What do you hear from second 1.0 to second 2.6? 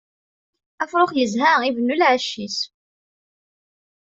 yezha, ibennu lɛecc-is.